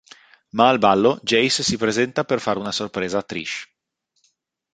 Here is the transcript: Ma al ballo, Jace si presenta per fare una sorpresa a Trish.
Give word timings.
Ma 0.53 0.67
al 0.69 0.79
ballo, 0.79 1.19
Jace 1.21 1.61
si 1.61 1.77
presenta 1.77 2.23
per 2.23 2.39
fare 2.41 2.57
una 2.57 2.71
sorpresa 2.71 3.19
a 3.19 3.21
Trish. 3.21 3.67